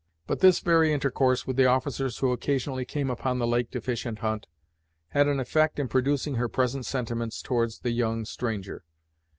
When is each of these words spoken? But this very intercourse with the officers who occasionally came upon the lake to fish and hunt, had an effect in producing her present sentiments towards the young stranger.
But 0.25 0.39
this 0.39 0.61
very 0.61 0.91
intercourse 0.91 1.45
with 1.45 1.57
the 1.57 1.67
officers 1.67 2.17
who 2.17 2.31
occasionally 2.31 2.85
came 2.85 3.11
upon 3.11 3.37
the 3.37 3.45
lake 3.45 3.69
to 3.69 3.79
fish 3.79 4.03
and 4.03 4.17
hunt, 4.17 4.47
had 5.09 5.27
an 5.27 5.39
effect 5.39 5.77
in 5.77 5.87
producing 5.87 6.33
her 6.37 6.49
present 6.49 6.87
sentiments 6.87 7.39
towards 7.39 7.81
the 7.81 7.91
young 7.91 8.25
stranger. 8.25 8.83